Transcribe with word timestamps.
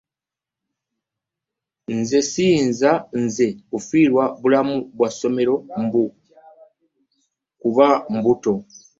Nze 1.97 2.19
siyinza 2.31 2.91
nze 3.21 3.47
kufiirwa 3.69 4.23
bulamu 4.41 4.75
bwa 4.95 5.09
ssomero 5.13 5.55
mbu 5.83 6.03
kuba 7.61 7.87
mbuto. 8.15 8.53